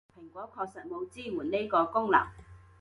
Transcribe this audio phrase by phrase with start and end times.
[0.15, 2.25] 蘋果確實冇支援呢個功能